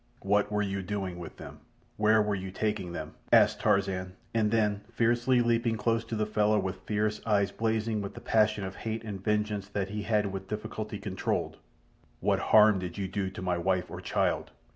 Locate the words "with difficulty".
10.31-10.97